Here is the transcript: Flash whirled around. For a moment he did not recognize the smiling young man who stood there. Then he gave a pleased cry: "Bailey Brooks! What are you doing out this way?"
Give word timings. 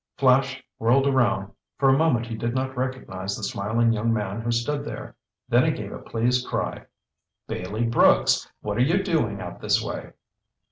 Flash 0.17 0.63
whirled 0.79 1.05
around. 1.05 1.51
For 1.77 1.87
a 1.89 1.93
moment 1.95 2.25
he 2.25 2.33
did 2.35 2.55
not 2.55 2.75
recognize 2.75 3.35
the 3.37 3.43
smiling 3.43 3.93
young 3.93 4.11
man 4.11 4.41
who 4.41 4.51
stood 4.51 4.83
there. 4.83 5.15
Then 5.47 5.63
he 5.63 5.71
gave 5.79 5.91
a 5.91 5.99
pleased 5.99 6.47
cry: 6.47 6.87
"Bailey 7.47 7.83
Brooks! 7.85 8.49
What 8.61 8.77
are 8.77 8.81
you 8.81 9.03
doing 9.03 9.39
out 9.41 9.61
this 9.61 9.79
way?" 9.79 10.13